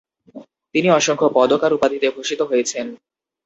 তিনি 0.75 0.87
অসংখ্য 0.91 1.27
পদক 1.35 1.61
আর 1.63 1.71
উপাধিতে 1.77 2.07
ভূষিত 2.15 2.41
হয়েছেন। 2.41 2.85